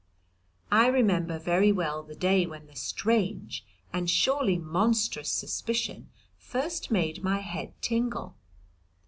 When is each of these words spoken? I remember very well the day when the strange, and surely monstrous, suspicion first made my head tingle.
I 0.71 0.87
remember 0.87 1.37
very 1.37 1.71
well 1.71 2.01
the 2.01 2.15
day 2.15 2.47
when 2.47 2.65
the 2.65 2.75
strange, 2.75 3.63
and 3.93 4.09
surely 4.09 4.57
monstrous, 4.57 5.29
suspicion 5.31 6.09
first 6.39 6.89
made 6.89 7.23
my 7.23 7.37
head 7.41 7.79
tingle. 7.83 8.35